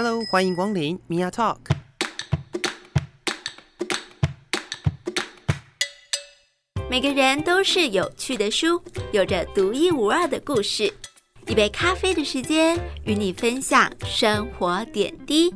[0.00, 1.56] Hello，欢迎光临 Mia Talk。
[6.88, 8.80] 每个人都是有趣的书，
[9.10, 10.94] 有着独一无二的故事。
[11.48, 15.52] 一杯咖啡的时间，与你分享生活点滴。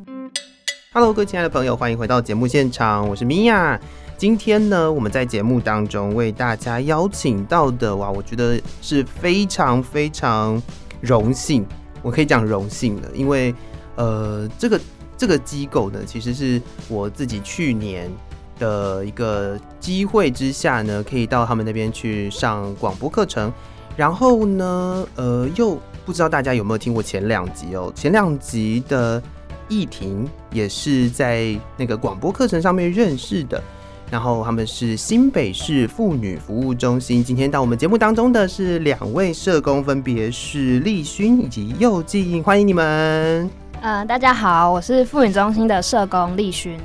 [0.92, 3.78] Hello，各位亲爱的朋友，欢迎回到节目现场，我是 Mia。
[4.18, 10.60] 今天呢，我们在节目当中为大家邀请到的，哇，我觉得是非常非常
[11.00, 11.64] 荣幸，
[12.02, 13.54] 我可以讲荣幸的，因为
[13.96, 14.80] 呃，这个
[15.16, 18.10] 这个机构呢，其实是我自己去年
[18.58, 23.52] 的一个机会之下呢，可以到他们那边去上广播课程，
[23.96, 29.22] 然后呢，呃，又不知道大家有没有听过前两集哦，前两集的。
[29.68, 33.62] 易婷也是在那个广播课程上面认识的，
[34.10, 37.24] 然后他们是新北市妇女服务中心。
[37.24, 43.61] 今天到我们节目当中的是两位社工，分别是立勋以及佑静，欢迎你们。
[43.82, 46.78] 呃，大家好，我是妇女中心的社工立勋。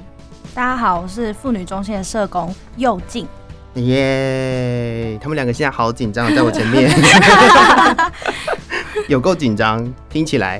[0.55, 3.27] 大家好，我是妇女中心的社工佑静。
[3.75, 6.89] 耶、他们两个现在好紧张，在我前面，
[9.07, 9.87] 有够紧张。
[10.09, 10.59] 听起来，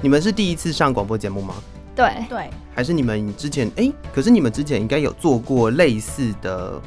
[0.00, 1.54] 你们是第一次上广播节目吗？
[1.96, 6.80] 对，对，还是你们之前哎、可是你们之前应该有做过类似的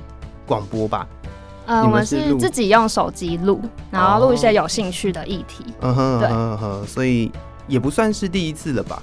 [0.47, 1.05] 广播吧？
[1.65, 3.59] 呃，我们们是自己用手机录，
[3.91, 5.65] 然后录一些有兴趣的议题。
[5.81, 7.29] 嗯哼，对嗯哼嗯哼，所以
[7.67, 9.01] 也不算是第一次了吧？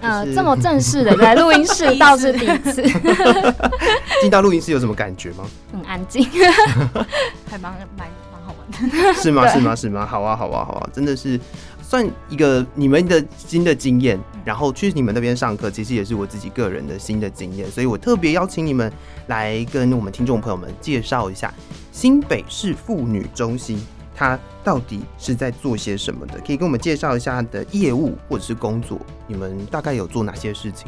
[0.00, 2.82] 呃，这么正式的 来录音室倒是第一次，
[4.20, 5.44] 进到录音室有什么感觉吗？
[5.72, 6.26] 很安静。
[7.48, 9.14] 还蛮蛮蛮好玩的。
[9.14, 9.46] 是吗？
[9.46, 9.76] 是吗？
[9.76, 10.04] 是吗？
[10.04, 11.38] 好啊，好啊，好啊，真的是
[11.80, 14.18] 算一个你们的新的经验。
[14.44, 18.92] 然后去你们那边上课，其实也是我自己个人的新的经验，所以我特别邀请你们
[19.28, 21.54] 来跟我们听众朋友们介绍一下
[21.92, 23.80] 新北市妇女中心。
[24.22, 26.38] 它到底是在做些什么的？
[26.46, 30.86] 可以跟我们介绍一下他的业务或者是工作，你们大概有做哪些事情？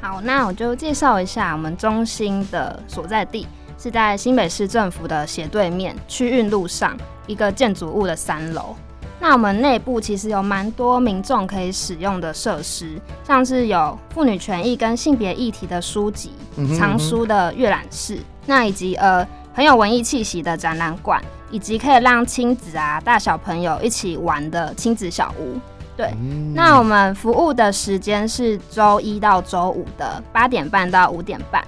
[0.00, 3.46] 好，那我就介绍一下我们中心的所在地
[3.78, 6.96] 是在新北市政府的斜对面区运路上
[7.26, 8.74] 一个建筑物的三楼。
[9.20, 16.32] 那我们内部其实有蛮多民众可以使用的设施，像是有妇女权益跟性别议题的书籍、
[16.76, 19.24] 藏书的阅览室，那以及呃
[19.54, 25.56] 很有文艺气息的展览馆，以及可以让亲子啊大小朋友一起玩的亲子小屋。
[25.96, 31.62] 对，嗯那我们服务的时间是周一到周五的八点半到五点半，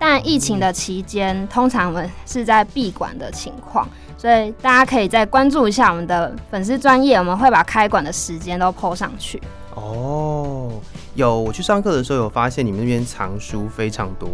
[0.00, 9.40] 但疫情的期间，通常我们是在闭馆的情况，所以大家可以再关注一下我们的粉丝专业，我们会把开馆的时间都 PO 上去。
[9.76, 10.72] 哦，
[11.14, 14.28] 有我去上课的时候有发现你们那边藏书非常多，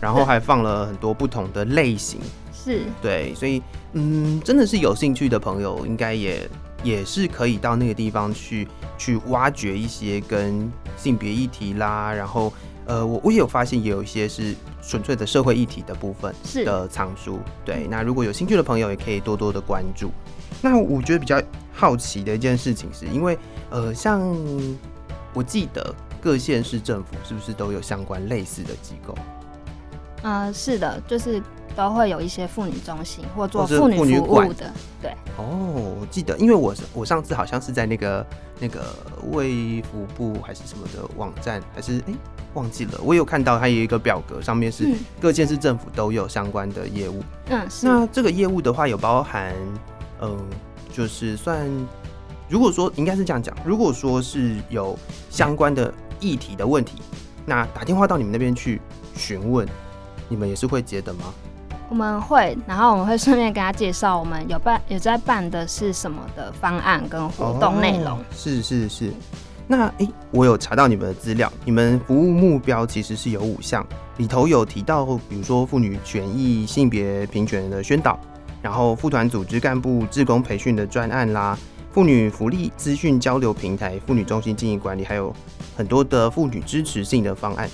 [0.00, 2.20] 然后还放了很多不同的类型，
[2.64, 6.48] 是，对，所以嗯，真的是有兴趣的朋友，应该也
[6.82, 8.66] 也是可以到那个地方去
[8.96, 12.50] 去挖掘一些跟性别议题啦，然后
[12.86, 20.10] 呃，我我也有发现也有一些是纯粹的社会议题的部分是的藏书，对，那如果有兴趣的朋友也可以多多的关注。
[20.62, 21.38] 那我觉得比较
[21.72, 23.38] 好奇的一件事情是，因为
[23.68, 24.22] 呃，像
[25.34, 29.14] 我记得各县市政府是不是都有相关类似的机构？
[30.24, 31.40] 呃，是的，就是
[31.76, 38.26] 都会有一些妇女中心或做或是妇女馆服务的，对，哦，我记得，因为我我上次好像是在那个
[38.58, 38.80] 那个
[39.30, 42.14] 卫福部还是什么的网站，还是哎、
[42.54, 47.22] 忘记了，我有看到它有一个表格，上面是嗯各县市政府都有相关的业务。
[47.50, 49.54] 嗯，是，那这个业务的话，有包含
[50.22, 50.38] 嗯、
[50.90, 51.68] 就是算
[52.48, 54.98] 如果说应该是这样讲，如果说是有
[55.28, 57.02] 相关的议题的问题，
[57.44, 58.80] 那打电话到你们那边去
[59.14, 59.68] 询问，
[60.34, 61.32] 你们也是会接的吗？
[61.88, 68.18] 我们会，然后我们会顺便跟他介绍我们有办有在办的是什么的方案跟活动内容。
[68.18, 69.12] 哦是是是。
[69.68, 73.86] 那诶，我有查到你们的资料，你们服务目标其实是有五项，
[74.16, 78.18] 里头有提到，比如说妇女权益、性别平权的宣导，
[78.60, 81.56] 然后妇团组织干部志工培训的专案啦，
[81.92, 85.32] 妇女福利资讯交流平台、妇女中心经营管理，还有
[85.76, 87.70] 很多的妇女支持性的方案。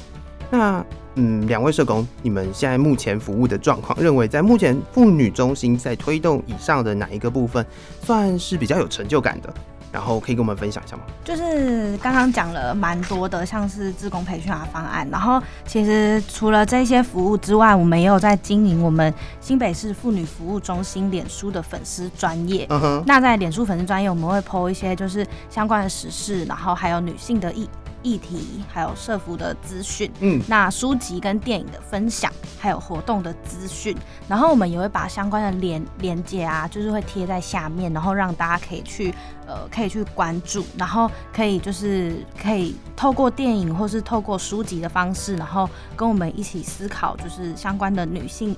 [0.50, 7.64] 那嗯，两位社工，你们现在目前服务的状况，认为在目前妇女中心在推动以上的哪一个部分
[8.02, 9.52] 算是比较有成就感的？
[9.92, 11.02] 然后可以跟我们分享一下吗？
[11.24, 15.04] 就是刚刚讲了蛮多的，像是自工培训啊方案。
[15.10, 22.64] 然后其实除了这些服务之外，我们也有在经营我们新北市妇女服务中心脸书的粉丝专业。
[22.70, 27.68] 嗯哼，那在脸书粉丝专业，我们会 PO 一些就是相关的时事，然后还有女性的议
[28.02, 30.10] 议题，还有社服的资讯。
[30.20, 33.96] 嗯，那书籍跟电影的分享，还有活动的资讯，
[34.28, 39.14] 然后我们也会把相关的连连接啊，就是会贴在下面，然后让大家可以去
[39.46, 48.56] 呃可以去关注，然后可以就是可以透过电影或是透过书籍的方式，然后跟我们一起思考，就是相关的女性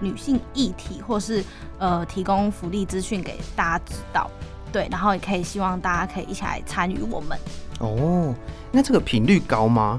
[0.00, 1.44] 女性议题，或是
[1.78, 4.30] 呃提供福利资讯给大家知道。
[4.72, 7.38] 对，然后也可以希望大家可以一起来参与我们。
[7.82, 8.34] 哦，
[8.70, 9.98] 那这个频率高吗？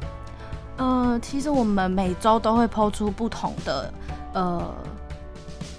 [0.78, 3.94] 呃，其实我们每周都会抛出不同的
[4.34, 4.74] 呃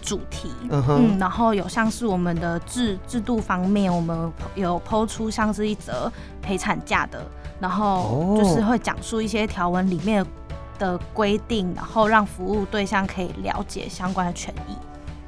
[0.01, 7.27] 主题，嗯然后有像是我们的制制度方面，我们有抛出像是一则陪产假的，
[7.59, 10.25] 然后哦就是会讲述一些条文里面
[10.79, 14.77] 的规定，然后让服务对象可以了解相关的权益。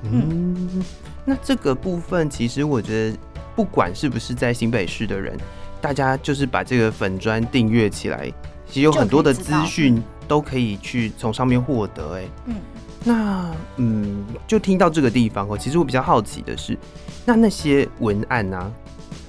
[0.02, 0.84] 嗯，
[1.24, 3.18] 那这个部分其实我觉得，
[3.56, 5.36] 不管是不是在新北市的人，
[5.80, 8.32] 大家就是把这个粉砖订阅起来，
[8.66, 12.16] 其实有很多的资讯都可以去从上面获得。
[12.16, 12.56] 哎，嗯，
[13.04, 16.76] 那嗯，就听到这个地方哦，其实我比较好奇的是，
[17.24, 18.70] 那那些文案啊，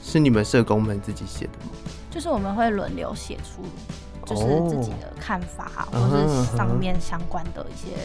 [0.03, 1.71] 是你们社工们自己写的吗？
[2.09, 3.61] 就是我们会轮流写出，
[4.25, 7.95] 就是自己的看法，哦或是上面相关的一些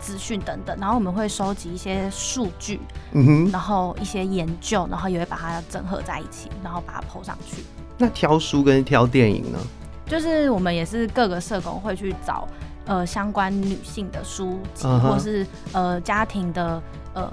[0.00, 0.76] 资讯等等。
[0.80, 2.80] 然后我们会收集一些数据，
[3.12, 7.62] 嗯哼，然后一些研究，然后也会把它整合在一起，然后把它 PO 上去。
[7.96, 9.58] 那挑书跟挑电影呢？
[10.06, 12.48] 就是我们也是各个社工会去找
[12.86, 16.82] 呃相关女性的书籍，或是呃家庭的
[17.14, 17.30] 呃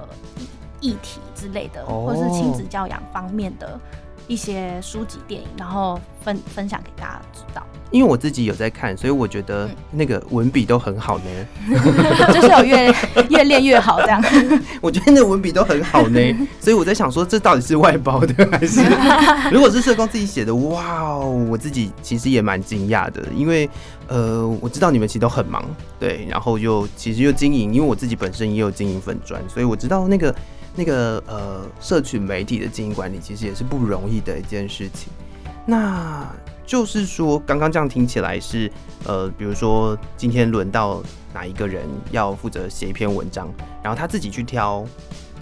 [0.82, 3.80] 议议题之类的，哦或是亲子教养方面的
[4.28, 7.66] 一些书籍、电影，然后分分享给大家知道。
[7.90, 11.26] 因为我自己有在看，所以我觉得嗯那个文笔都很好呢。
[12.34, 12.94] 就是有越
[13.32, 14.22] 越练越好这样。
[14.82, 16.20] 我觉得那文笔都很好呢，
[16.60, 18.82] 所以我在想说，这到底是外包的还是
[19.52, 20.54] 如果是社工自己写的？
[20.54, 23.70] 哇哦，我自己其实也蛮惊讶的，因为
[24.08, 25.64] 呃，我知道你们其实都很忙，
[25.98, 30.36] 对，然后又其实又经营，因为我自己本身也有经营粉砖，所以我知道那个
[30.78, 35.12] 那个呃，社群媒体的经营管理其实也是不容易的一件事情。
[35.66, 36.26] 那
[36.66, 38.72] 就是说，刚刚这样听起来是
[39.06, 41.02] 呃，比如说今天轮到
[41.34, 43.52] 哪一个人要负责写一篇文章，
[43.82, 44.86] 然后他自己去挑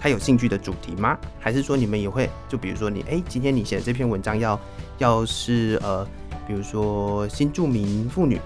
[0.00, 1.18] 他有兴趣的主题吗？
[1.38, 4.58] 还是说你们也会就比如说你哎、今天你写这篇文章要
[4.98, 6.06] 要是呃，
[6.46, 8.40] 比如说新住民妇女，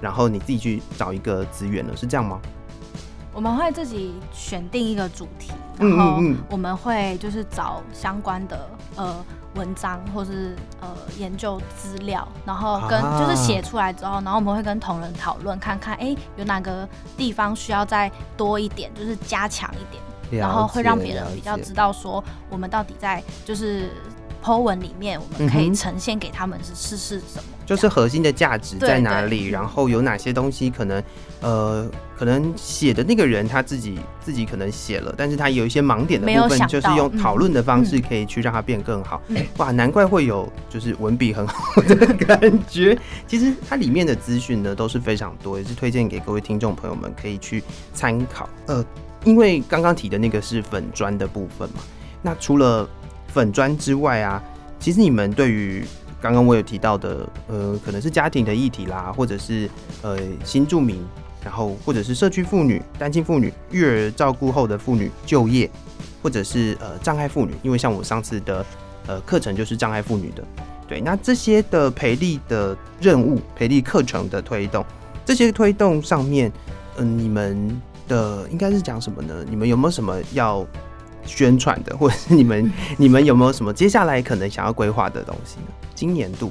[0.00, 1.92] 然后你自己去找一个资源呢？
[1.94, 2.40] 是这样吗？
[3.32, 9.24] 我们会自己选定一个主题，嗯然后我们会就是找相关的呃
[9.54, 10.88] 文章或是呃
[11.18, 23.90] 研究资料，然后跟、啊就是写出来之后，然后我们会跟同仁讨论，看看哎、有哪个地方需要再多一点，就是加强一点，然后会让别人比较知道说我们到底在就是。
[24.42, 27.42] Po 文里面，我们可以呈现给他们是是是什么？
[27.66, 31.02] 就是核心的价值在哪里，然后有哪些东西可能，
[31.40, 31.88] 呃，
[32.18, 39.22] 可能写的那个人他自己自己可能写了，但是他有一些盲点的部分，就是用讨论的方式嗯可以去让它变更好。
[39.28, 42.98] 嗯哇，难怪会有就是文笔很好的感觉。
[43.28, 47.62] 其实它里面的资讯呢都是非常多，也是推荐给各位听众朋友们可以去
[47.94, 48.48] 参考。
[48.66, 48.84] 呃，
[49.24, 51.82] 因为刚刚提的那个是粉砖的部分嘛，
[52.20, 52.88] 那除了
[53.32, 54.42] 粉砖之外啊，
[54.78, 55.84] 其实你们对于
[56.20, 59.70] 刚刚我有提到的，呃，可能是家庭的议题啦，或者是
[60.02, 61.02] 呃新住民，
[61.42, 65.70] 然后或者是社区妇女、单亲妇女、育儿照顾后的妇女就业，
[66.22, 68.66] 或者是呃障碍妇女，因为像我上次的
[69.06, 70.44] 呃课程就是障碍妇女的，
[70.86, 74.84] 对，那这些的培力的任务、培力课程的推动，
[75.24, 76.52] 这些推动上面，
[76.98, 79.34] 嗯、你们的应该是讲什么呢？
[79.48, 80.66] 你们有没有什么要
[81.30, 85.66] 宣传的， 或者是你们 你们有没有什么接下来可能想要规划的东西呢？
[85.94, 86.50] 今年度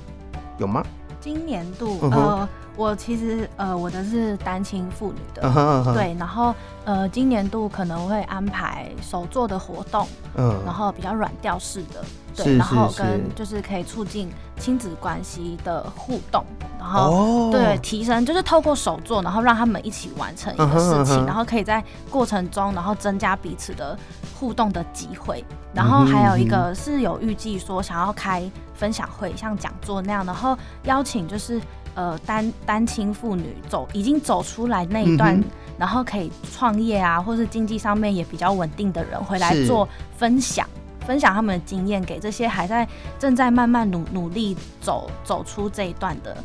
[0.58, 0.84] 有吗？
[1.20, 6.56] 今年度，嗯呃，我其实呃，我的是单亲妇女的，嗯哼嗯哼，对，然后
[6.86, 16.43] 呃，今年度可能会安排手做的活动，嗯，然后比较软调式的，是对，然后跟就是可以促进亲子关系的互动，
[16.77, 17.00] 然后。
[17.12, 23.98] 哦，对，提升就是透过手作，然后让他们一起完成一个事情，嗯哼然后可以在过程中，然后增加彼此的
[24.39, 25.43] 互动的机会。
[25.74, 31.62] 然后还有一嗯个是有预计说想要开分享会，像讲座那样，然后邀请就是
[31.93, 35.43] 呃单单亲妇女走已经走出来那一段，嗯
[35.77, 40.67] 然后可以创业啊，或是经济上面也比较稳定的人回来做分享。
[41.10, 42.88] 分享他们的经验给这些还在
[43.18, 46.38] 正在慢慢努努力走走出这一段的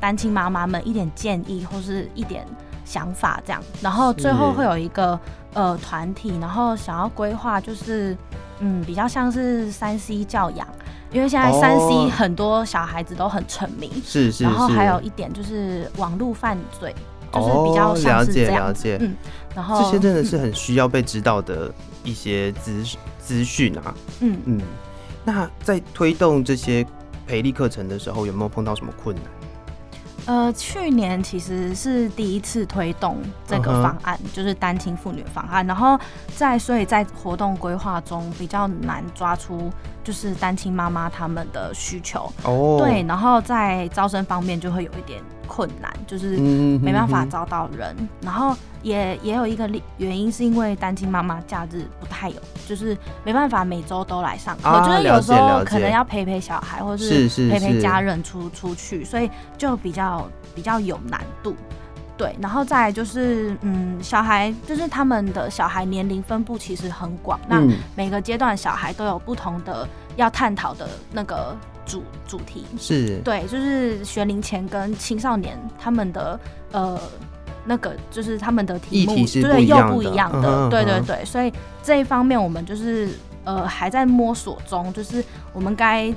[0.00, 2.46] 单亲妈妈们一点建议或是一点
[2.82, 5.20] 想法这样，然后最后是会有一个
[5.52, 8.16] 呃团体，然后想要规划就是
[8.60, 10.66] 嗯比较像是三 C 教养，
[11.10, 11.58] 因因为现在哦。
[11.60, 16.94] 三 C 很多小孩子都很沉迷，是是是，然后还有一点就是网络犯罪，
[17.32, 18.88] 就是比较了解是这样子。
[18.92, 19.16] 了解，嗯，
[19.54, 21.72] 然后这些真的是很需要被知道的
[22.06, 22.82] 一些资
[23.18, 23.94] 资讯啊。
[24.20, 24.60] 嗯嗯，
[25.24, 26.86] 那在推动这些
[27.26, 29.24] 培力课程的时候，有没有碰到什么困难？
[30.26, 35.96] 呃，去年其实是第一次推动这个方案就是单亲妇女方案，然后
[36.34, 39.70] 在所以在活动规划中比较难抓出
[40.06, 47.30] 就是单亲妈妈他们的需求，哦，对，，然后在招生方面就会有一点困难，就是嗯没办法嗯。
[47.30, 52.36] 招到人，然后也也有一个原因是因为单亲妈妈假日不太有，
[52.68, 61.56] 就是没办法每周都来上课，啊就是有时候可能要陪陪小孩，或是是陪陪家人出出去，所以就比较比较有难度。
[62.16, 71.54] 对，然后再来就是，嗯，小孩就是他们的小孩年龄分布其实很广，那嗯每个阶段小孩都有不同的要探讨的那个
[71.84, 76.40] 主主题，是，对，就是学龄前跟青少年他们的
[76.72, 76.98] 呃
[77.66, 83.10] 那个就是他们的题目，对又不一样的，对对对，所以这一方面我们就是
[83.44, 86.12] 呃还在摸索中，就是我们该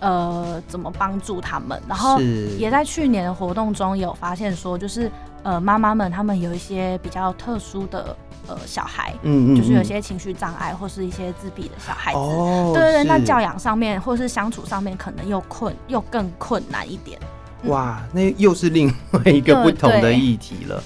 [0.00, 2.20] 呃怎么帮助他们，然后
[2.58, 5.10] 也在去年的活动中有发现说，就是
[5.46, 8.16] 呃妈妈们他们有一些比较特殊的
[8.48, 12.18] 呃小孩，嗯就是有嗯些情绪障碍或是一些自闭的小孩子。
[12.18, 17.16] 哦，对对对，那教养上面或是相处上面可能又困又更困难一点。
[17.62, 20.82] 嗯哇，那又是另外一个不同的对议题了。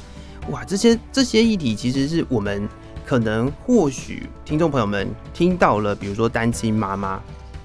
[0.51, 2.69] 哇，这些这些议题其实是我们
[3.05, 7.19] 可能或许听众朋友们听到了，比如说单亲妈妈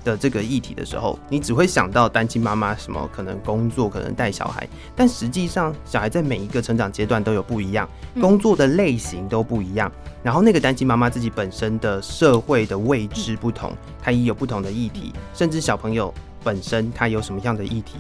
[0.06, 9.92] 的这个议题的时候，你只会想到单亲妈妈什么可能工作，可能带小孩，但实际上小孩在每一个成长阶段都有不一样，嗯工作的类型都不一样，
[10.24, 17.98] 然后那个单亲妈妈自己本身的社会的位置不同，她也有不同的议题，甚至小朋友本身他有什么样的议题，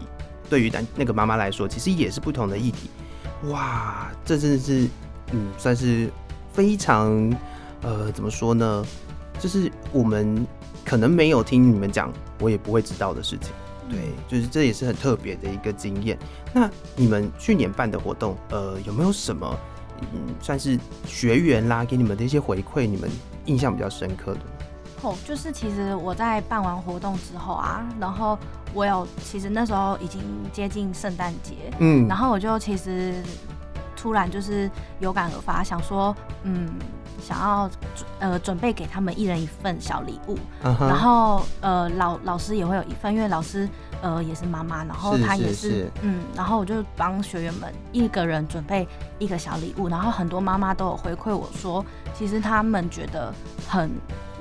[0.49, 2.89] 对于单那个妈妈来说，其实也是不同的议题。
[3.49, 4.87] 哇，这真的是，
[5.31, 6.09] 嗯，算是
[6.53, 7.11] 非常，
[7.81, 8.85] 呃，怎么说呢？
[9.37, 10.47] 就是我们
[10.85, 13.51] 可能没有听你们讲，我也不会知道的事情。
[13.89, 16.17] 对，就是这也是很特别的一个经验。
[16.53, 19.57] 那你们去年办的活动，呃，有没有什么，
[20.01, 23.09] 嗯，算是学员啦给你们的一些回馈，你们
[23.45, 24.39] 印象比较深刻的？
[25.01, 28.35] 哦，就是其实我在办完活动之后啊，然后
[28.73, 33.13] 我有其实那时候已经接近圣诞节，嗯然后我就其实
[33.95, 34.67] 突然就是
[34.99, 36.67] 有感而发，想说，嗯，
[37.21, 37.69] 想要
[38.19, 43.67] 呃准备给他们一人一份小礼物，然后呃老老师也会有一份，因为老师
[44.01, 48.87] 呃也是妈妈，然后是她也是嗯，然后我就帮学员们一个人准备
[49.19, 53.33] 一个小礼物，然后很多妈妈都有回馈我说，其实他们觉得
[53.67, 53.89] 很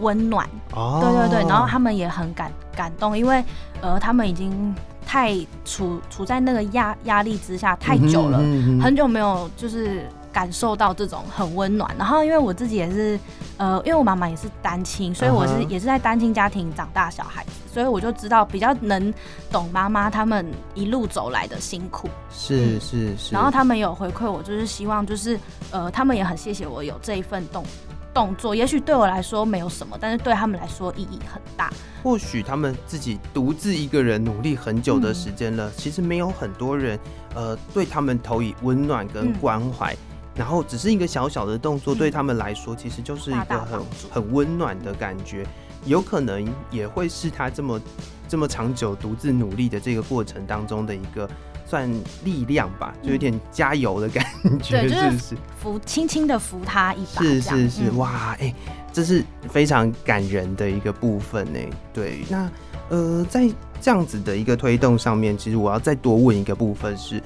[0.01, 3.43] 温暖，哦对对对，然后他们也很感感动，因为
[3.81, 4.75] 呃他们已经
[5.07, 8.81] 太处处在那个压压力之下太久了，嗯哼嗯哼。
[8.83, 11.95] 很久没有就是感受到这种很温暖。
[11.97, 13.19] 然后因为我自己也是，
[13.57, 19.15] 呃，因为我妈妈也是单亲，所以我是、也是在单亲家庭长大小孩子，所以我就知道比较能
[19.53, 22.11] 懂妈妈他们一路走来的辛苦。
[22.33, 25.39] 是是是，然后他们有回馈我，就是希望就是
[25.71, 27.65] 呃，他们也很谢谢我有这一份动
[28.13, 28.57] 动作。
[28.57, 31.73] 也许对我来说没有什么，但是对他们来说意义很大。
[32.03, 36.99] 或许他们自己独自一个人努力很久的时间嗯了，其实没有很多人
[37.35, 39.97] 呃对他们投以温暖跟嗯关怀。
[40.35, 45.47] 然后只是一个小小的动作，嗯对他们来说，其实就是一个很很温暖的感觉。
[45.87, 47.81] 有可能也会是他这么
[48.27, 51.29] 这么长久独自努力的这个过程当中的一个
[51.67, 51.91] 算
[52.25, 54.25] 力量吧，就有点加油的感
[54.63, 55.37] 觉，对就是不是？
[55.61, 58.55] 扶轻轻的扶他一把，是是是，嗯哇，哎、
[58.95, 61.59] 这是非常感人的一个部分呢。
[61.93, 62.51] 对，那
[62.89, 63.47] 呃，在
[63.79, 67.23] 这样子的一个推动上面，其实我要再多问一个部分是，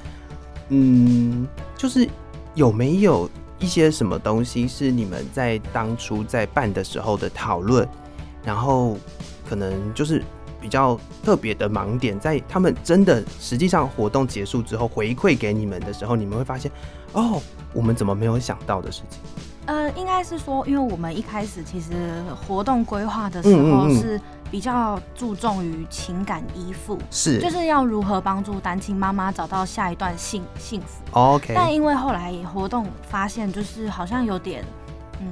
[0.70, 1.46] 嗯，
[1.76, 2.08] 就是
[2.58, 7.88] 有没有一些什么东西是你们在当初在办的时候的讨论，
[8.42, 8.98] 然后
[9.48, 10.24] 可能就是
[10.60, 16.68] 比较特别的盲点，在他们真的实际上活动结束之后回馈给你们的时候，你们会发现，
[17.12, 17.40] 哦，
[17.72, 19.20] 我们怎么没有想到的事情？
[19.68, 24.18] 呃，应该是说，因为我们一开始其实活动规划的时候是
[24.50, 27.38] 比较注重于情感依附，是。
[27.38, 31.02] 就是要如何帮助单亲妈妈找到下一段幸幸福。
[31.10, 34.64] OK，但因为后来活动发现，就是好像有点，
[35.20, 35.26] 嗯，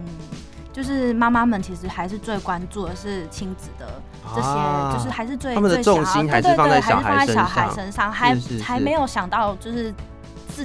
[0.70, 3.86] 就是妈妈们其实还是最关注的是亲子的
[4.34, 9.94] 这些，啊就是还是最他们的最想要重心还是对对放在对还是小孩放在小孩身上，还还没有想到就是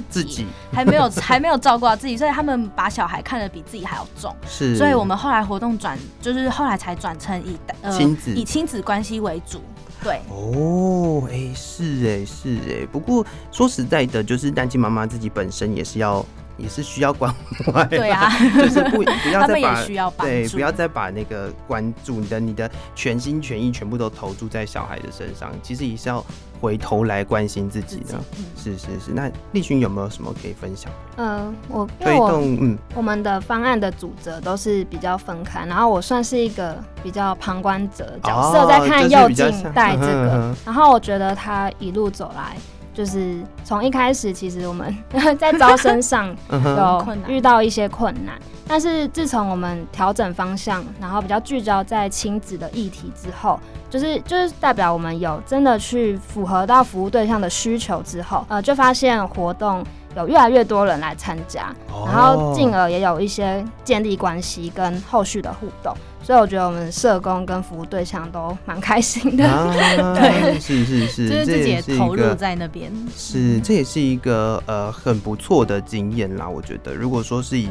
[0.00, 0.46] 己自己。
[0.72, 4.34] 还没有 还没有照顾到自己，所以他们把小孩看得比自己还要重。
[4.48, 8.32] 是，所以我们后来活动转，就是后来才转成以呃亲子。
[8.34, 9.60] 以亲子关系为主。
[10.02, 16.24] 对，哦，哎、是哎、是哎、不过说实在的，就是单亲妈妈自己本身也是要，
[16.62, 17.34] 也是需要关
[17.66, 17.84] 怀。
[17.86, 26.24] 对啊， 就是不不要他们也再把需要帮对，不要再把那个关注你的你的全心全意全部都投注在小孩的身上，其实也是要
[26.60, 28.14] 回头来关心自己的。
[28.38, 30.90] 嗯是是是，那立勋有没有什么可以分享？
[31.16, 40.54] 嗯，我因为推动嗯我们的方案的主责都是比较分开，然后我算是一个比较旁观者角色，哦在看就是右静比较像带这个。
[40.64, 42.56] 然后我觉得他一路走来，
[42.94, 44.94] 就是从一开始，其实我们
[45.38, 53.58] 在招生上 有遇到一些困难，但是自从我们调整方向，然后比较聚焦在亲子的议题之后，
[53.88, 59.84] 就是就是代表我们有真的去符合到服务对象的需求之后，呃，就发现活动
[60.14, 69.46] 有越来越多人来参加，哦然后进而也有一些建立关系跟后续的互动，所以我觉得我们社工跟服务对象都蛮开心的。
[69.46, 69.74] 啊，
[70.14, 72.92] 对是是是，就是自己也也投入在那边。
[73.16, 76.48] 是，这也是一个呃很不错的经验啦。
[76.48, 77.68] 我觉得，如果说是以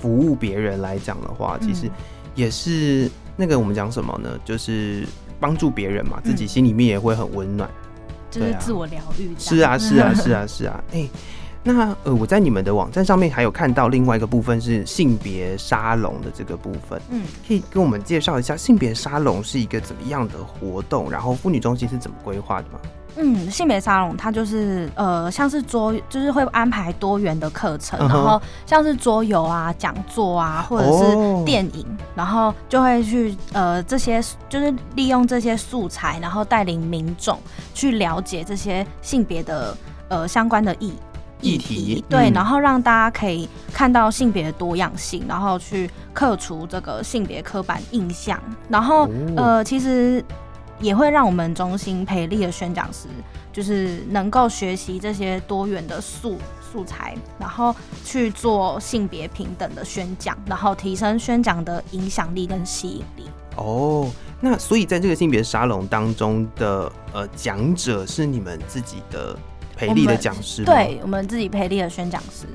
[0.00, 1.90] 服务别人来讲的话，其实嗯
[2.34, 4.30] 也是那个我们讲什么呢？
[4.44, 5.06] 就是
[5.38, 7.68] 帮助别人嘛，自己嗯心里面也会很温暖。
[8.30, 9.30] 就是自我疗愈。
[9.38, 10.82] 是啊，是啊，是啊， 是啊。
[10.92, 11.06] 哎、
[11.64, 22.80] 那呃，我在你们的网站上面还有看到另外一个部分是性别沙龙的这个部分，嗯，可以跟我们介绍一下性别沙龙是一个怎么样的活动，然后妇女中心是怎么规划的吗？
[23.16, 31.38] 嗯，性别沙龙它就是呃，像是桌，就是会安排多元的课程，然后像是桌游啊、讲座啊，或者哦。
[31.38, 37.38] 是电影，然后就会去呃这些，就是利用这些素材，然后带领民众
[37.74, 39.76] 去了解这些性别的
[40.08, 40.94] 呃相关的议
[41.42, 42.32] 议题对，嗯。
[42.32, 49.10] 然后让大家可以看到性别的多样性，然后去克除这个性别刻板印象，然后、哦。
[49.36, 50.24] 呃，其实
[50.80, 53.06] 也会让我们中心培力的宣讲师，
[53.52, 63.28] 就是能够学习这些多元的素素材，然后去做性别平等的宣讲，然后提升宣讲的影响力跟吸引力。
[63.56, 69.36] 哦，那所以在这个性别沙龙当中的呃讲者是你们自己的
[69.76, 70.64] 培力的讲师？
[70.64, 72.46] 对我们自己培力的宣讲师，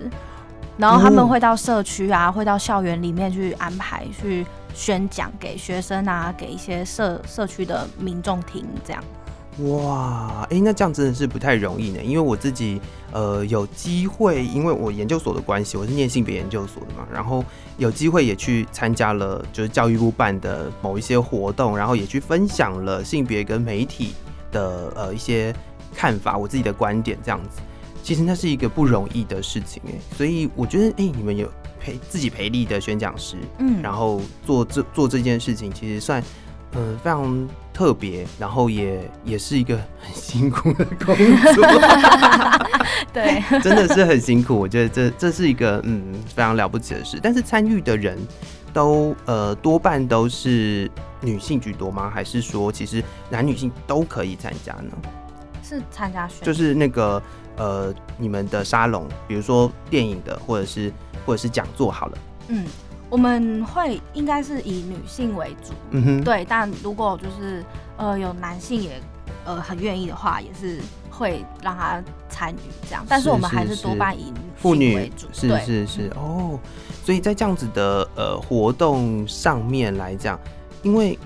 [0.77, 9.03] 然后他哦们会到社区啊，会到校园里面去安排去宣讲给学生啊，给一些社社区的民众听，这样。
[9.71, 11.99] 哇，哎、那这样真的是不太容易呢。
[12.03, 12.79] 因为我自己
[13.11, 17.43] 呃有机会，因为我研究所的关系，我是念性别研究所的嘛，然后
[17.77, 24.13] 有机会也去参加了就是教育部办的某一些活动，然后也去分享了性别跟媒体
[24.51, 25.51] 的呃一些
[25.97, 27.59] 看法，我自己的观点这样子。
[28.03, 36.21] 其实那是一个不容易的事情哎，所以我觉得哎、你们有培自己培力的宣讲师，嗯然后做这做这件事情，其实算
[36.73, 41.15] 嗯、呃非常特别，然后也也是一个很辛苦的工
[41.53, 41.65] 作，
[43.11, 44.57] 对， 真的是很辛苦。
[44.57, 48.17] 我觉得这这是一个嗯非常了不起的事，但是参与的人
[48.71, 52.09] 都呃多半都是女性居多吗？
[52.09, 54.91] 还是说其实男女性都可以参加呢？
[55.67, 57.21] 是参加选就是那个
[57.57, 60.91] 呃你们的沙龙，比如说电影的，或者是
[61.25, 62.65] 或者是讲座好了，嗯，
[63.09, 67.63] 我们会应该是以女性为主，嗯哼，对，但如果就是
[67.97, 69.01] 呃有男性也
[69.45, 75.59] 呃很愿意的话，也是会让他参与这样，但是是我们还是是多半以妇女为主，是对。
[75.65, 76.11] 是是。
[76.15, 76.57] 哦，
[77.03, 80.39] 所以在这样子的呃活动上面来讲，
[80.83, 81.17] 因为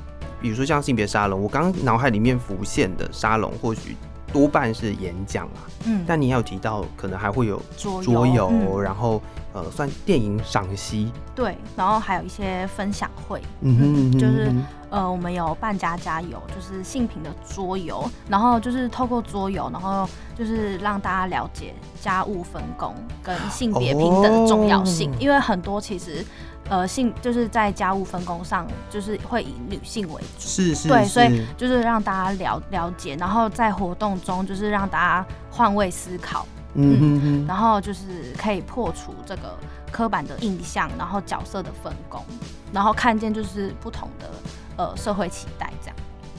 [0.41, 3.95] 比如说像性别沙龙，我刚刚脑海里面浮现的沙龙，或许
[4.31, 8.81] 多半是演讲啊，嗯，但你也有提到可能还会有桌桌游，嗯。
[8.81, 9.21] 然后
[9.53, 14.51] 呃算电影赏析，对，然后还有一些分享会，嗯哼嗯哼就是
[14.89, 25.15] 呃，我们有办家家游，就是性平的桌游，然后就是透过桌游，然后就是让大家了解家务分工跟性别平等的重要性，哦。
[25.19, 26.25] 因为很多其实
[26.71, 30.47] 呃性就是在家务分工上，就是会以女性为主。
[30.47, 39.57] 是是对，所以就是让大家了了解，然后在活动中就是让大家换位思考，嗯嗯嗯然后就是可以破除这个
[39.91, 42.23] 刻板的印象，然后角色的分工，
[42.71, 44.31] 然后看见就是不同的
[44.77, 45.95] 呃社会期待这样。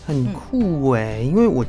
[0.07, 1.62] 很嗯酷哎、因为我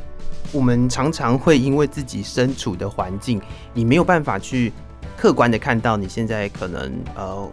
[0.52, 3.42] 我们常常会因为自己身处的环境，
[3.74, 4.72] 你没有办法去
[5.18, 7.46] 客观的看到你现在可能呃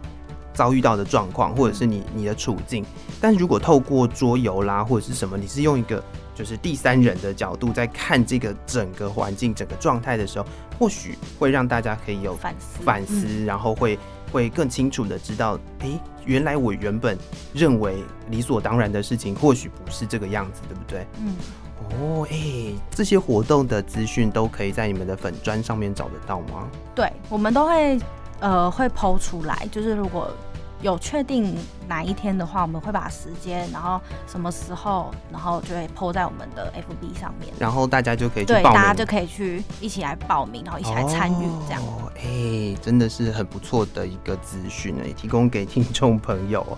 [0.54, 2.86] 遭遇到的状况，或者是你你的处境。
[3.20, 10.46] 但如果透过桌游啦或者是什么，你是用一个就是第三人的角度在看这个整个环境、整个状态的时候，
[10.80, 13.98] 或许会让大家可以有反思反思，嗯然后会
[14.32, 17.18] 会更清楚的知道，诶，原来我原本
[17.54, 21.06] 认为理所当然的事情，或许不是这个样子，对不对？
[21.20, 21.36] 嗯，
[22.00, 26.68] 哦，哎，这些活动的资讯都可以在你们的粉砖上面找得到吗？
[26.96, 28.00] 对，我们都会
[28.42, 30.30] 呃会抛出来，就是如果
[30.82, 31.56] 有确定
[31.88, 41.82] 哪一天的话，我们会把时间，然后什么时候，然后就会抛在我们的 FB 上面，然后大家就可以去对，报名，大家就可以去一起来报名，然后一起来参与这样。
[41.84, 46.76] 哦，哎、真的是很不错的一个资讯呢，提供给听众朋友哦。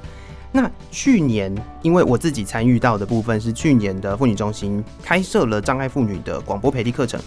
[0.51, 7.19] 那去年，因为我自己参与到的部分是去年的妇女中心开设了障碍妇女的广播培力课程。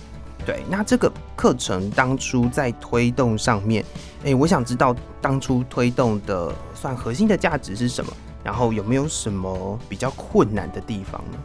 [0.46, 3.84] 对，那这个课程当初在推动上面，
[4.24, 8.12] 哎、我想知道当初推动的算核心的价值是什么，
[8.44, 11.38] 然后有没有什么比较困难的地方呢？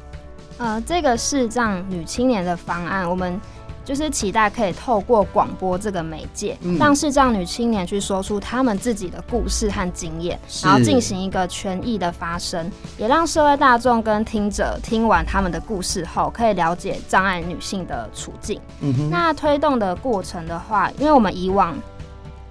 [0.59, 3.41] 呃，这个视障女青年的方案，我们
[3.83, 6.77] 就是期待可以透过广播这个媒介，嗯。
[6.77, 18.59] 让视障女青年去说出她们自己的故事和经验，然后进行一个权益的发声，也让社会大众跟听者听完他们的故事后，可以了解障碍女性的处境。
[18.81, 21.75] 嗯，那推动的过程的话，因为我们以往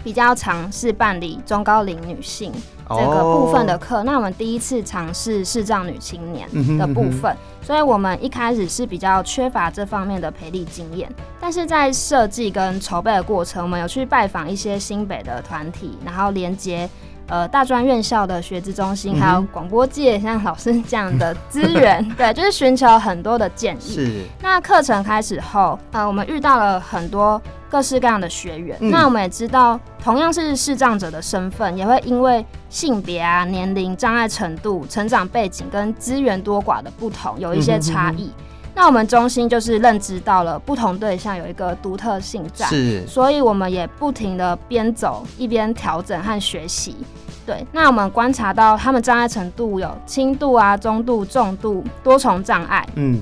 [0.02, 2.52] 比较尝试办理中高龄女性
[2.96, 6.48] 这个部分的课，那我们第一次尝试视障女青年
[6.78, 11.10] 的部嗯哼分，所以我们一开始是比较缺乏这方面的培力经验。
[11.40, 16.88] 但是在设计跟筹备的过程，我们有去拜访一些新北的团体，然后连接。
[17.32, 23.94] 呃，大专院校的学资中心，还有广播界像老师这样的资源， 对，就是寻求很多的建议。
[23.94, 28.76] 是那课程开始后，呃，我们遇到了很多各式各样的学员。
[28.80, 38.30] 嗯那我们也知道，同样是视障者的身份，也会因为性别啊、年龄、障碍程度、成长背景跟资源多寡的不同，有一些差异。
[38.74, 46.96] 那我们中心就是认知到了不同对象有一个独特性在，是，所以我们也不停的边走一边调整和学习。
[47.44, 52.86] 对，那我们观察到他们障碍程度有轻度啊、中度、重度、多重障碍。
[52.94, 53.20] 嗯，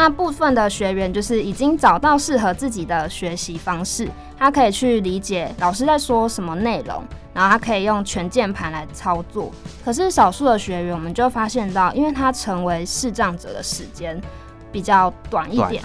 [0.00, 4.08] 那部分的学员就是已经找到适合自己的学习方式，
[4.38, 9.52] 他可以去理解老师在说什么内容，然后他可以用全键盘来操作。
[9.84, 14.18] 可是少数的学员，我们就发现到，因为他成为视障者的时间
[14.72, 15.84] 比较短一短点，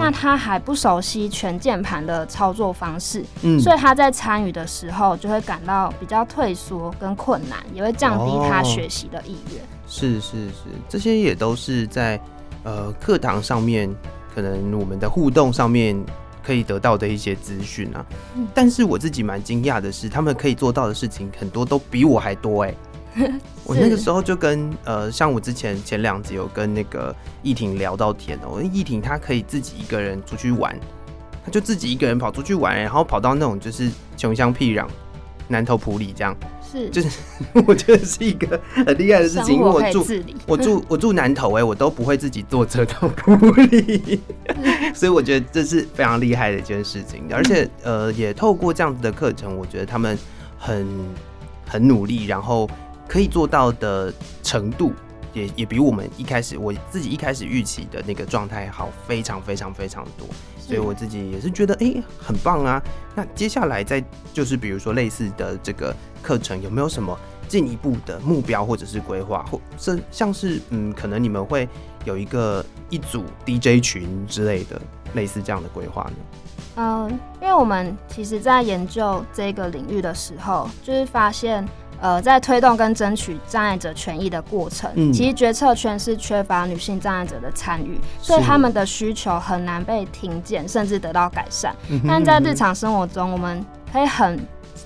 [0.00, 9.62] 那他还不熟悉全键盘的操作方式，嗯所以他在参与的时候就会感到比较退缩跟困难，也会降低他哦学习的意愿。
[9.86, 10.54] 是是是，
[10.88, 12.20] 这些也都是在
[12.64, 13.88] 呃课堂上面，
[14.34, 15.96] 可能我们的互动上面
[16.42, 18.04] 可以得到的一些资讯啊。
[18.34, 18.48] 嗯。
[18.52, 22.74] 但是我自己蛮惊讶的是，他们可以做到的事情很多都比我还多哎、
[23.62, 30.76] 我那个时候就跟呃，像我之前前两集有跟那个易婷聊到天哦、易婷她可以自己一个人出去玩，
[31.44, 34.86] 她就自己一个人跑出去玩，然后跑到那种就是穷乡僻壤、
[35.46, 36.36] 南头埔里这样，
[36.74, 37.08] 是，就是
[37.66, 40.04] 我觉得是一个很厉害的事情，因为我住。
[40.46, 43.34] 我住 我住南投哎、我都不会自己坐车到埔
[43.70, 44.20] 里，
[44.92, 47.24] 所以我觉得这是非常厉害的一件事情。
[47.30, 50.18] 而且呃，也透过这样子的课程，我觉得他们
[50.58, 50.86] 很
[51.66, 52.68] 很努力，然后
[53.06, 54.92] 可以做到的程度。
[55.34, 60.26] 也也比我们一开始我自己一开始预期的那个状态好非常非常非常多，
[60.58, 62.82] 所以我自己也是觉得哎、很棒啊。
[63.14, 71.68] 那接下来再就是比如说类似的这个课程有没有什么进一步的目标或者是规划，或是像是嗯，可能你们会
[72.04, 74.80] 有一个一组 DJ 群之类的
[75.14, 76.16] 类似这样的规划呢？
[76.76, 77.08] 嗯，
[77.40, 81.64] 因为我们其实在研究这个领域的时候，就是发现，
[82.04, 85.10] 呃，在推动跟争取障碍者权益的过程，嗯。
[85.10, 91.74] 其实决策圈是缺乏女性障碍者的参与，所以他们的需求很难被听见，甚至得到改善。
[91.88, 94.38] 嗯哼但在日常生活中，我们可以很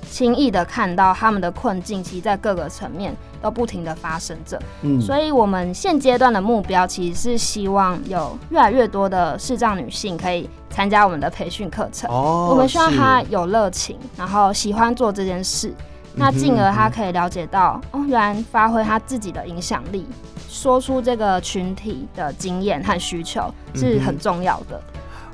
[0.08, 4.56] 轻易的看到他们的困境，其实在各个层面都不停的发生着。
[4.82, 5.00] 嗯。
[5.00, 12.08] 所以，我们现阶段的目标其实是希望有越来越多的视障女性可以参加我们的培训课程。
[12.08, 12.96] 哦我们希望是。
[12.96, 15.74] 她有热情，然后喜欢做这件事，
[16.18, 20.04] 那进而他可以了解到，哦，原来发挥他自己的影响力，
[20.48, 24.82] 说出这个群体的经验和需求是很重要的。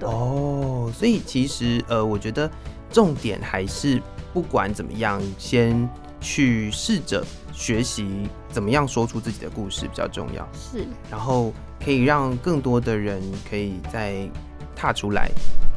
[0.02, 2.50] 哦，所以其实呃，我觉得
[2.92, 5.88] 重点还是不管怎么样，先
[6.20, 14.28] 去试着学习怎么样说出自己的故事比较重要，是，然后可以让更多的人可以再
[14.76, 15.30] 踏出来。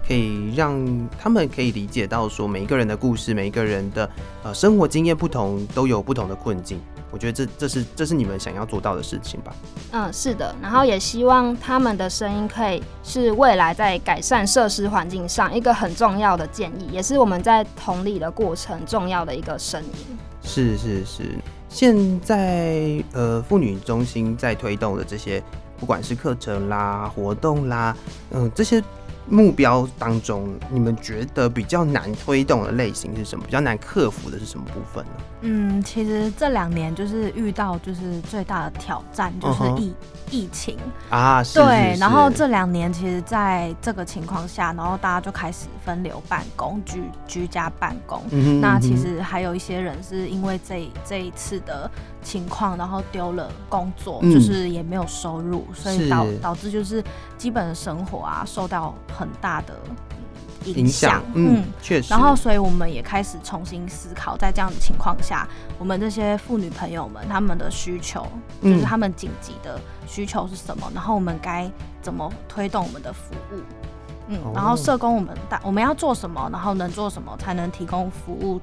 [0.08, 0.80] 可以让
[1.20, 4.10] 他们可以理解到，说每一个人的故事，每一个人的
[4.44, 6.80] 呃生活经验不同，都有不同的困境。
[7.10, 9.54] 我觉得这这是这是你们想要做到的事情吧？
[9.92, 20.18] 嗯，是的，然后也希望他们的声音可以是未来在改善设施环境上一个很重要的建议，也是我们在同理的过程重要的一个声音。
[20.44, 21.24] 是是是，
[21.70, 25.42] 现在呃妇女中心在推动的这些
[25.80, 27.96] 不管是课程啦、活动啦，
[28.32, 28.84] 嗯，这些
[29.30, 33.44] 目标当中，你们觉得比较难推动的类型是什么？
[33.46, 35.12] 比较难克服的是什么部分呢？
[35.42, 39.94] 嗯，其实这两年就是遇到就是最大的挑战就是疫、
[40.32, 40.78] 疫情，
[41.10, 48.24] 啊，是对，是然后这两年其实在这个情况下，然后大家就开始分流办公、居居家办公。
[48.32, 51.90] 嗯哼那其实还有一些人是因为这这一次的
[52.28, 54.32] 情况，然后丢了工作，嗯。
[54.32, 57.02] 就是也没有收入，所以导导致就是
[57.38, 65.48] 基本的生活啊受到很大的嗯影响，嗯，确实，然后，所以我们也开始重新思考，在这样的情况下，
[65.80, 68.28] 我们这些妇女朋友们他们的需求，
[68.62, 68.74] 嗯。
[68.74, 73.62] 就是他们紧急的需求是什么，然后我们该怎么推动我们的服务。
[74.30, 78.60] 嗯哦，然后社工我们大我们要做什么，然后能做什么才能提供服务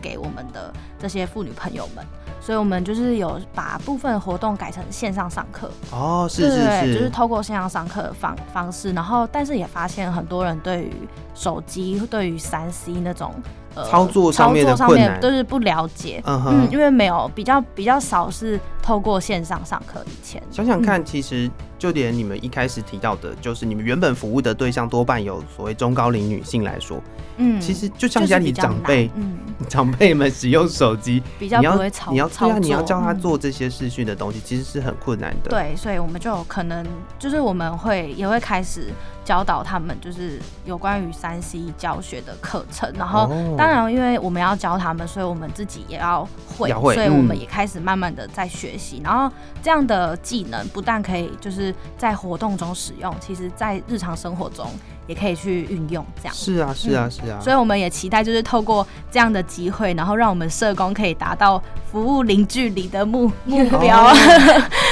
[0.00, 2.04] 给我们的这些妇女朋友们，
[2.40, 10.92] 所以我们就是有把部分活动改成线上上课，哦，是是，是，就是透过线上上课的方方式，然后但是也发现很多人对于
[11.34, 13.34] 手机、对于三 C 那种
[13.74, 16.66] 呃操作上面的操作上困难面都是不了解，嗯哼。
[16.66, 27.00] 嗯，因为没有比较比较少是透过线上上课以前，想想看，其实就连你们一开始提到的，就是你们原本服务的对象多半有所谓中高龄女性来说，
[27.36, 29.38] 嗯，其实就像就是家里长辈，嗯，
[29.68, 36.84] 长辈们使用手机，比较不会操你要对啊，你要教他嗯做这些视讯的东西，其实是很困难的。，对，所以我们就有可能
[37.18, 38.92] 就是我们会也会开始
[39.24, 42.92] 教导他们，就是有关于三 C 教学的课程。
[42.98, 49.00] 然后哦当然，因为我们要教他们，所以我们自己也要会，所以我们嗯也开始慢慢的在学习。
[49.04, 54.66] 然后这样的技能不但可以就是在活动中使用，其实在日常生活中
[55.06, 56.04] 也可以去运用。
[56.20, 56.34] 这样。
[56.34, 57.40] 是啊，是啊，是啊。
[57.40, 64.08] 所以我们也期待，就是透过这样的机会，然后让我们社工可以达到服务零距离的目 目标。
[64.08, 64.14] 哦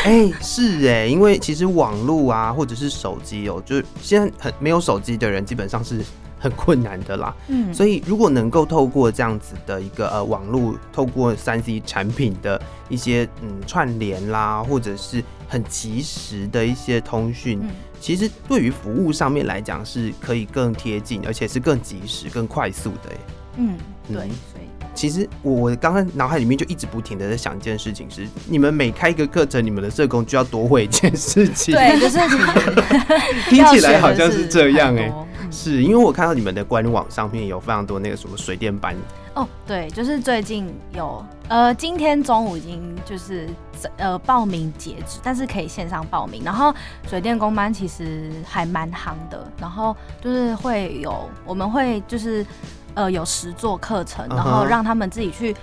[0.05, 6.01] 哎、是哎，因为其实网络啊，或者是手机哦，就是现在很没有手机的人，基本上是
[6.49, 7.35] 很困难的啦。
[7.49, 23.17] 嗯，所以如果能够透过这样子的一个呃网络，透过三 C 产品的一些嗯串联啦，或者是很及时的一些通讯，嗯其实对于服务上面来讲是可以更贴近，而且是更及时、更快速的哎。
[23.57, 24.67] 嗯，对，嗯所以。
[24.95, 31.75] 其实我我刚刚脑海里面就一直不停的在想一件事情是，你们每开一个课程，你们的社工就要多会一件事情。
[31.75, 32.19] 对，就是
[33.51, 35.13] 听起来好像是这样哎、
[35.51, 38.95] 是因为我看到你们的官网上面有非常多那个什么水电班，
[39.35, 43.49] 哦，对，就是最近有呃，今天中午已经就是
[43.97, 46.43] 呃报名截止，但是可以线上报名。
[46.45, 46.75] 然后
[47.09, 52.45] 水电工班其实还蛮夯的，然后就是会有我们会就是
[52.95, 55.55] 呃有实作课程，然后让他们自己去。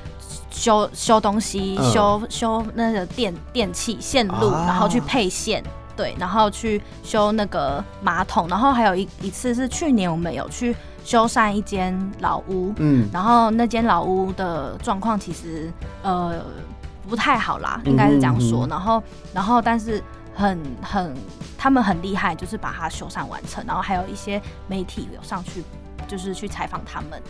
[0.49, 5.63] 修修东西，嗯修修那个电电器线路，啊然后去配线，
[5.95, 16.43] 对，然后去修那个马桶，然后还有一一次是去年我们有去修缮一间老屋，嗯，然后那间老屋的状况其实呃
[17.07, 18.65] 不太好啦，嗯应该是这样说。
[18.65, 19.03] 嗯然后
[19.33, 20.01] 然后但是
[20.33, 21.13] 很很
[21.57, 25.63] 他们很厉害，就是把它修缮完成，然后还有一些媒体有上去，
[26.07, 27.21] 就是去采访他们。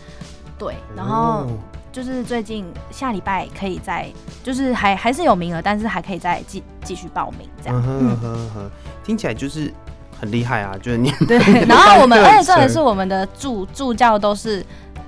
[0.57, 1.47] 对，然后哦
[1.93, 4.11] 就是最近下礼拜可以再，
[4.43, 7.79] 就是还还是有名额，但是还可以再继继续报名这样。
[7.79, 8.17] 嗯哼嗯。
[8.17, 8.71] 哼嗯哼，
[9.03, 9.71] 听起来就是
[10.19, 10.75] 很厉害啊！
[10.81, 14.65] 就是你 对，然后我们而且重点是我们的助助教都是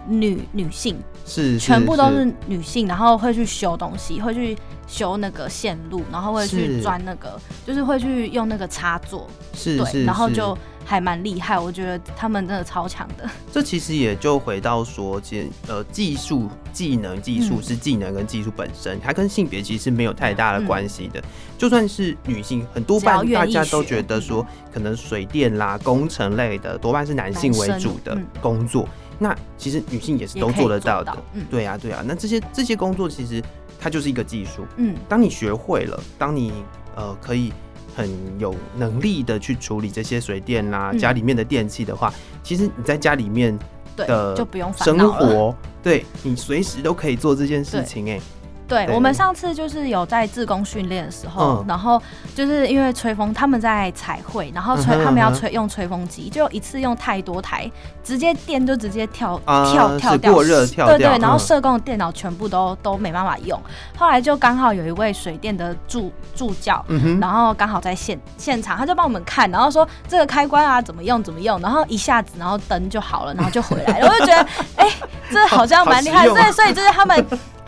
[0.07, 0.95] 女女性，
[1.25, 6.81] 是全部都是女性，然后会去修东西，会去修那个线路，然后会去是。
[6.81, 13.27] 钻那个，就是会去用那个插座，对，是对，然后就还蛮厉害，我觉得他们真的超强的。
[13.51, 21.21] 这其实也就回到说，其实呃，技术、技能、技术嗯是技能跟技术本身，它跟性别其实没有太大的关系的。
[21.57, 28.87] 就算是女性，很多半大家都觉得说，可能水电啦、工程类的多半是男性为主的工作。
[29.17, 31.17] 那其实女性也是都做得到的
[31.49, 32.03] 对啊，对啊。
[32.05, 33.41] 那这些这些工作其实
[33.79, 34.65] 它就是一个技术。
[34.77, 36.51] 嗯，当你学会了，当你
[36.95, 37.53] 呃可以
[37.95, 43.58] 很有能力的去处理这些水电啦、嗯家里面的电器的话，其实你在家里面
[43.95, 44.97] 的，就不用生。
[44.97, 48.21] 活，对你随时都可以做这件事情、哎，对
[48.67, 52.01] 对我们上次就是有在自工训练的时候，嗯然后
[52.34, 57.69] 就是因为吹风，他们在彩绘，然后吹、嗯他们要吹用吹风机，就一次用太多台，
[58.04, 63.60] 直接电就直接跳、啊跳跳掉，过热跳对掉对，然后嗯社工的电脑全部都都没办法用，
[63.97, 66.84] 后来就刚好有一位水电的助助教。
[66.88, 74.08] 嗯，然后刚好在现现场，他就帮我们看，然后说这个开关啊怎么用怎么用，然后一下子，然后灯就好了，然后就回来了。
[74.08, 74.47] 我就觉得，
[74.78, 74.89] 哎、
[75.30, 77.25] 这好像蛮厉害，对，所以就是他们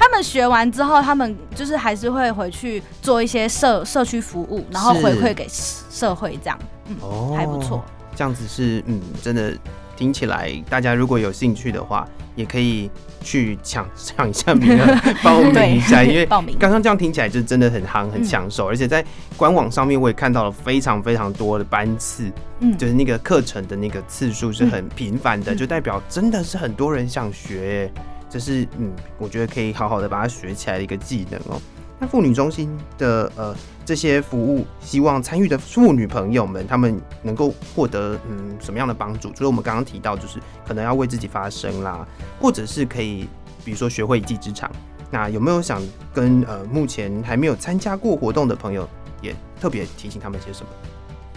[0.07, 7.83] 他他们学完之后，他们就是还是会回去做一些社社区服务，然后回馈给社会，这样，嗯，哦还不错。
[8.15, 9.53] 这样子是嗯，真的
[9.97, 12.89] 听起来，大家如果有兴趣的话，也可以
[13.21, 16.55] 去抢抢一下名额，报名一下， 因为报名。
[16.57, 22.75] 刚刚这样听起来就真的很夯，很抢手，而且在官网上面我也看到了非常非常多的班次，嗯。
[22.77, 25.57] 就是那个课程的那个次数是很频繁的，嗯。
[25.57, 27.93] 就代表真的是很多人想学耶，
[28.29, 31.61] 这是嗯，我觉得可以好好的把它学起来的一个技能哦。
[31.99, 39.31] 那妇女中心的呃这些服务，希望参与的妇女朋友们，他们能够获得嗯什么样的帮助？
[39.31, 42.07] 除了我们刚刚提到，就是可能要为自己发声啦，
[42.39, 43.27] 或者是可以
[43.65, 44.71] 比如说学会一技之长。
[45.09, 45.81] 那有没有想
[46.13, 48.87] 跟呃目前还没有参加过活动的朋友，
[49.21, 50.69] 也特别提醒他们些什么？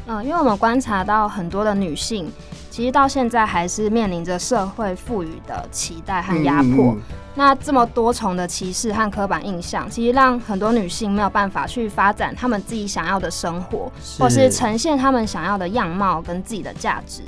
[0.06, 2.30] 嗯，因为我们观察到很多的女性，
[2.70, 6.92] 其实到现在还是面临着社会赋予的期待和压迫。
[6.92, 17.22] 嗯嗯那这么多重的歧视和刻板印象，其实让很多女性没有办法去发展她们自己想要的生活，或是呈现她们想要的样貌跟自己的价值。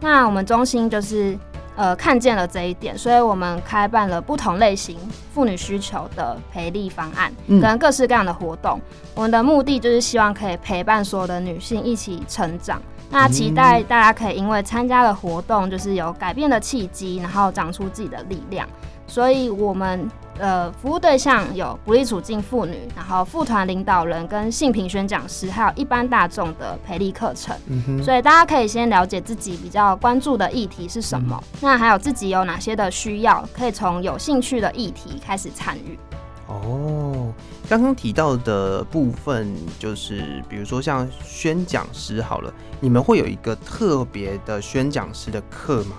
[0.00, 1.38] 那我们中心就是
[1.76, 4.96] 呃看见了这一点，所以我们开办了不同类型
[5.32, 8.80] 妇女需求的培力方案，嗯跟各式各样的活动。
[9.14, 12.80] 我们的目的就是希望可以陪伴所有的女性一起成长。
[13.10, 18.66] 那期待大家可以因为参加了活动，就是有改变的契机，然后长出自己的力量。
[19.06, 27.54] 所以，我们呃服务对象有不利处境妇女，然后副团领导人跟性平宣讲师，还有一般大众的培力课程。
[27.68, 35.98] 嗯哼，所以大家可以先了解自己比较关注的议题是什么，那还有自己有哪些的需要，可以从有兴趣的议题开始参与。
[36.46, 37.32] 哦，
[37.68, 45.96] 刚刚提到的部分，就是比如说像宣讲师好了，你们会有一个特别的宣讲师的课吗？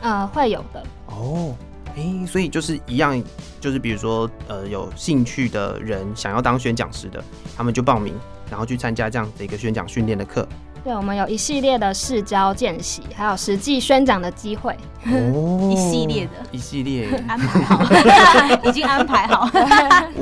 [0.00, 0.84] 呃，会有的。
[1.06, 1.52] 哦，
[1.98, 3.20] 诶，所以就是一样，
[3.60, 7.22] 就是比如说呃有兴趣的人想要当宣讲师的，
[7.56, 8.14] 他们就报名，
[8.50, 10.46] 然后去参加这样的一个宣讲训练的课。
[10.84, 14.72] 对，我们有一系列的试教见习，还有实际宣讲的机会。
[15.06, 19.50] 哦， 一系列的一系列，安 排好，已经安排好。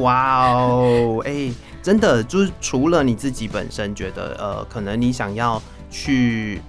[0.00, 6.62] 哇哦，哎、真的就是除了你自己本身觉得，呃，可能你想要去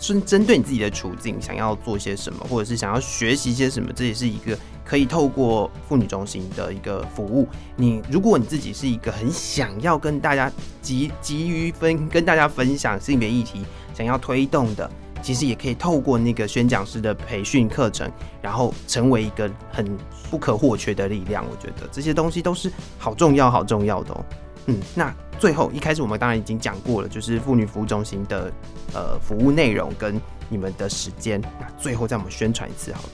[0.00, 7.46] 针针对你自己的处境，想要做些什么，或者是想要学习些什么，这也是一个可以透过妇女中心的一个服务。
[7.76, 13.60] 你如果你自己是一个很想要跟大家急急于分跟大家分享性别议题，
[13.94, 14.90] 想要推动的。
[15.22, 18.10] 其实也可以透过那个宣讲师的培训课程，
[18.40, 19.86] 然后成为一个很
[20.30, 21.44] 不可或缺的力量。
[21.44, 24.24] 我觉得这些东西都是好重要、好重要的哦。
[24.70, 28.52] 嗯，那最后一开始我们当然已经讲过了，就是妇女服务中心的
[28.94, 31.40] 呃服务内容跟你们的时间。
[31.58, 33.08] 那最后再我们宣传一次好了。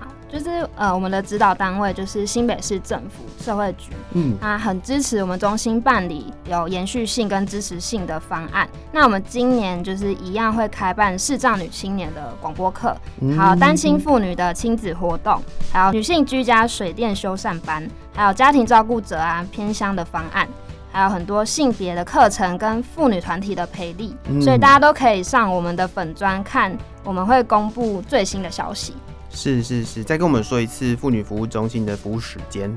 [0.00, 8.68] 好，就是呃，我们的指导单位就是新北市政府社会局，嗯，那很支持我们中心办理有延续性跟支持性的方案。
[8.90, 12.96] 那我们今年就是一样会开办视障女青年的广播课，
[13.36, 15.40] 还有单亲妇女的亲子活动，
[15.72, 20.48] 还有女性居家水电修缮班，还有家庭照顾者啊偏乡的方案。
[20.90, 28.94] 还有很多性别的课程跟妇女团体的培力，嗯所以大家都可以上我们的粉专看，我们会公布最新的消息。
[29.30, 32.74] 是是是，再跟我们说一次妇女服务中心的服务时间。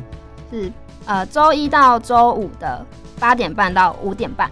[0.52, 0.71] 是
[1.06, 2.86] 呃周一到周五的
[3.19, 4.52] 八点半到五点半。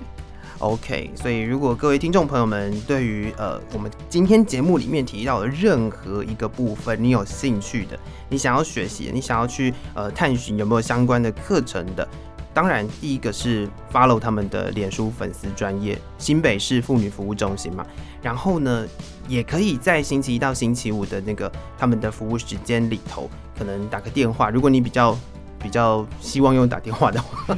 [0.59, 12.07] OK，所以如果各位听众朋友们对于呃我们今天节目里面提到的任何一个部分，你有兴趣的，你想要学习，你想要去呃探寻有没有相关的课程的，
[12.53, 17.85] 当然第一个是 follow 他们的脸书粉丝专业新北市妇女服务中心嘛，
[18.21, 18.85] 然后呢
[19.27, 25.17] 也可以在星期一到星期五的那个他们的服务时间里头，可能打个电话，如果你比较。
[25.61, 27.53] 比较希望用打电话的话，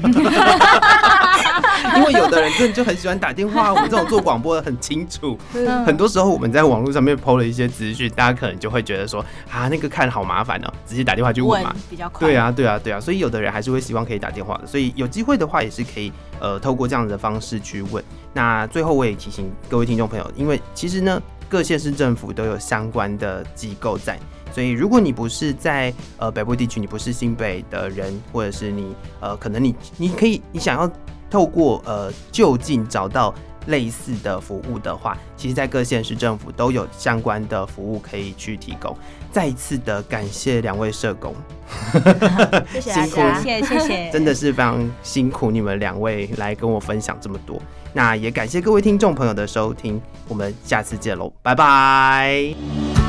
[1.97, 3.73] 因为有的人真的就很喜欢打电话。
[3.73, 5.37] 我们这种做广播的很清楚，
[5.85, 11.75] 很多时候我们在网络上面 PO 了一些资讯，大家可能就会觉得说啊，那个看好麻烦哦，直接打电话去问问嘛。
[11.89, 12.27] 比较快。
[12.27, 18.03] 对，啊，对啊，对啊，所以有的人还是会希望可以打电话的，所以有机会的话也是可以呃透过这样子的方式去问。
[18.33, 24.17] 那最后我也提醒各位听众朋友，因为其实呢各县市政府都有相关的机构在，
[24.53, 30.89] 所以如果你不是在呃北部地区，你不是新北的人，或者是你呃可能你你可以你想要
[31.31, 33.33] 透过呃就近找到。
[33.67, 38.97] 类似的服务的话，其实，在各县市政府都有相关的服务可以去提供。
[39.31, 41.35] 再一次的感谢两位社工，
[42.73, 43.39] 谢谢大辛苦家。
[43.39, 47.61] 谢谢谢谢，真的是非常辛苦你们两位来跟我分享这么多。
[47.93, 53.00] 那也感谢各位听众朋友的收听，我们下次见喽，拜拜。